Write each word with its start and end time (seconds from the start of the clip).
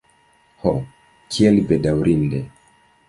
Ho, 0.63 0.71
kiel 1.35 1.61
bedaŭrinde! 1.73 2.43